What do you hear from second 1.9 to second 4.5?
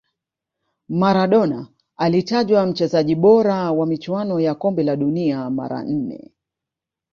alitajwa mchezaji bora wa michuano